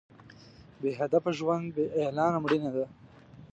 [0.81, 2.85] بې هدفه ژوند بې اعلانه مړینه ده.